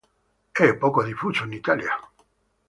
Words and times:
È 0.49 0.75
poco 0.77 1.03
diffuso 1.03 1.43
in 1.43 1.53
Italia. 1.53 1.95